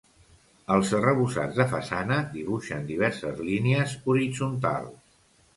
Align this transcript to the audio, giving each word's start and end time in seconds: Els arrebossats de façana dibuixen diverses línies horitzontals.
Els 0.75 0.93
arrebossats 0.99 1.59
de 1.59 1.67
façana 1.75 2.17
dibuixen 2.37 2.89
diverses 2.89 3.45
línies 3.51 3.95
horitzontals. 4.15 5.17